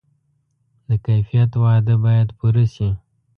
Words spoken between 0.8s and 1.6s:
د کیفیت